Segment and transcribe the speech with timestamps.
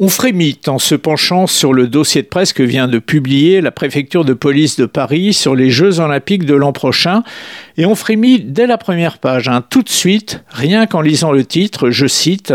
[0.00, 3.72] On frémit en se penchant sur le dossier de presse que vient de publier la
[3.72, 7.24] préfecture de police de Paris sur les Jeux olympiques de l'an prochain.
[7.76, 11.44] Et on frémit dès la première page, hein, tout de suite, rien qu'en lisant le
[11.44, 12.54] titre, je cite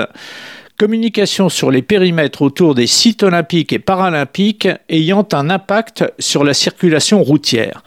[0.77, 6.53] Communication sur les périmètres autour des sites olympiques et paralympiques ayant un impact sur la
[6.53, 7.83] circulation routière.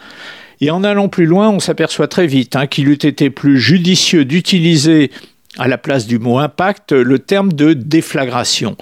[0.61, 4.27] Et en allant plus loin, on s'aperçoit très vite hein, qu'il eût été plus judicieux
[4.27, 5.11] d'utiliser
[5.59, 8.77] à la place du mot impact le terme de déflagration.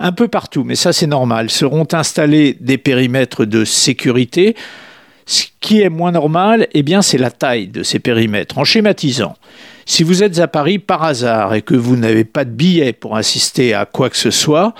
[0.00, 4.56] Un peu partout, mais ça c'est normal, seront installés des périmètres de sécurité.
[5.26, 8.58] Ce qui est moins normal, eh bien, c'est la taille de ces périmètres.
[8.58, 9.36] En schématisant,
[9.86, 13.16] si vous êtes à Paris par hasard et que vous n'avez pas de billet pour
[13.16, 14.74] assister à quoi que ce soit,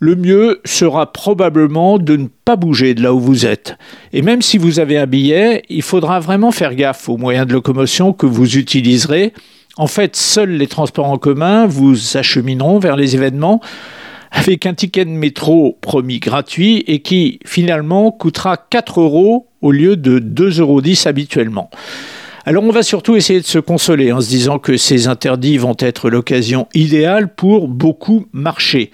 [0.00, 3.76] le mieux sera probablement de ne pas bouger de là où vous êtes.
[4.12, 7.52] Et même si vous avez un billet, il faudra vraiment faire gaffe aux moyens de
[7.52, 9.32] locomotion que vous utiliserez
[9.76, 13.60] en fait, seuls les transports en commun vous achemineront vers les événements
[14.30, 19.96] avec un ticket de métro promis gratuit et qui finalement coûtera 4 euros au lieu
[19.96, 21.70] de 2,10 euros habituellement.
[22.44, 25.76] Alors on va surtout essayer de se consoler en se disant que ces interdits vont
[25.78, 28.92] être l'occasion idéale pour beaucoup marcher.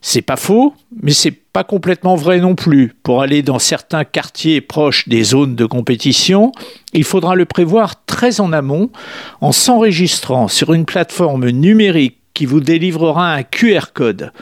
[0.00, 2.94] C'est pas faux, mais c'est complètement vrai non plus.
[3.02, 6.52] Pour aller dans certains quartiers proches des zones de compétition,
[6.92, 8.90] il faudra le prévoir très en amont
[9.40, 14.32] en s'enregistrant sur une plateforme numérique qui vous délivrera un QR code.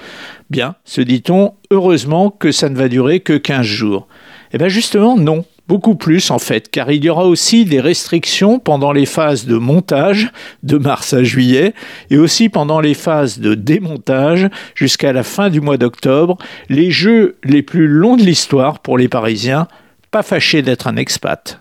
[0.51, 4.07] Bien, se dit-on, heureusement que ça ne va durer que 15 jours.
[4.53, 5.45] Eh bien justement, non.
[5.69, 9.57] Beaucoup plus en fait, car il y aura aussi des restrictions pendant les phases de
[9.57, 10.31] montage
[10.63, 11.75] de mars à juillet
[12.11, 17.37] et aussi pendant les phases de démontage jusqu'à la fin du mois d'octobre, les jeux
[17.43, 19.67] les plus longs de l'histoire pour les Parisiens,
[20.13, 21.61] pas fâchés d'être un expat.